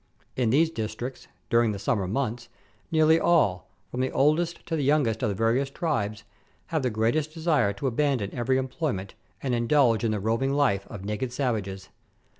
In 0.35 0.49
these 0.49 0.71
districts, 0.71 1.27
during 1.51 1.73
the 1.73 1.77
summer 1.77 2.07
months, 2.07 2.49
nearly 2.91 3.19
all, 3.19 3.69
from 3.91 3.99
the 3.99 4.11
oldest 4.11 4.65
to 4.65 4.75
the 4.75 4.83
youngest 4.83 5.21
in 5.21 5.29
the 5.29 5.35
various 5.35 5.69
tribes, 5.69 6.23
have 6.73 6.81
the 6.81 6.89
greatest 6.89 7.35
desire 7.35 7.71
to 7.73 7.85
abandon 7.85 8.33
every 8.33 8.57
employment, 8.57 9.13
and 9.43 9.53
indulge 9.53 10.03
in 10.03 10.09
the 10.09 10.19
roving 10.19 10.53
life 10.53 10.87
of 10.87 11.05
naked 11.05 11.31
savages. 11.31 11.89